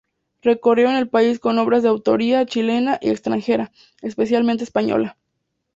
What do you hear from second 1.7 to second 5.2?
de autoría chilena y extranjera, especialmente española.